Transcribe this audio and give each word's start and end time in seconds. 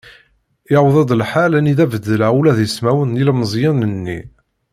Iwweḍ 0.75 1.09
lḥal 1.21 1.51
anida 1.57 1.85
beddleɣ 1.91 2.31
ula 2.39 2.57
d 2.57 2.59
ismawen 2.67 3.09
n 3.13 3.19
yilmeẓyen-nni. 3.19 4.19